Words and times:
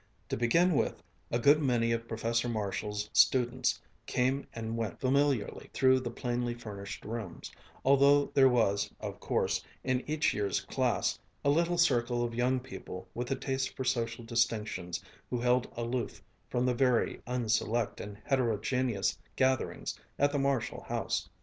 To 0.29 0.35
begin 0.35 0.73
with, 0.73 1.03
a 1.29 1.37
good 1.37 1.61
many 1.61 1.91
of 1.91 2.07
Professor 2.07 2.49
Marshall's 2.49 3.07
students 3.13 3.79
came 4.07 4.47
and 4.51 4.75
went 4.75 4.99
familiarly 4.99 5.69
through 5.75 5.99
the 5.99 6.09
plainly 6.09 6.55
furnished 6.55 7.05
rooms, 7.05 7.51
although 7.85 8.25
there 8.33 8.49
was, 8.49 8.91
of 8.99 9.19
course, 9.19 9.63
in 9.83 10.03
each 10.09 10.33
year's 10.33 10.59
class, 10.61 11.19
a 11.45 11.51
little 11.51 11.77
circle 11.77 12.23
of 12.23 12.33
young 12.33 12.59
people 12.59 13.07
with 13.13 13.29
a 13.29 13.35
taste 13.35 13.75
for 13.77 13.83
social 13.83 14.23
distinctions 14.25 15.03
who 15.29 15.39
held 15.39 15.71
aloof 15.77 16.23
from 16.49 16.65
the 16.65 16.73
very 16.73 17.21
unselect 17.27 17.99
and 18.01 18.17
heterogeneous 18.25 19.19
gatherings 19.35 19.99
at 20.17 20.31
the 20.31 20.39
Marshall 20.39 20.81
house. 20.81 21.29